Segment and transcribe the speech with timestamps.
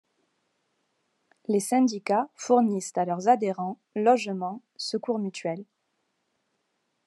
[1.47, 5.63] Les syndicats fournissent à leurs adhérents logement, secours mutuels.